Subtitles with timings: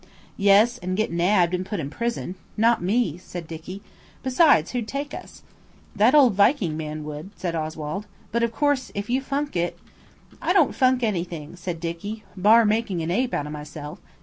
[0.39, 2.33] "Yes, and get nabbed and put in prison.
[2.57, 3.83] Not me," said Dicky.
[4.23, 5.43] "Besides, who'd take us?"
[5.95, 9.77] "That old Viking man would," said Oswald; "but of course, if you funk it!"
[10.41, 13.99] "I don't funk anything," said Dicky, "bar making an ape of myself.